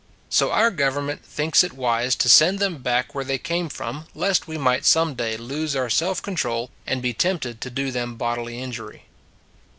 [0.31, 4.47] So our government thinks it wise to send them back where they came from lest
[4.47, 8.59] we might some day lose our self control and be tempted to do them bodily
[8.59, 9.05] injury.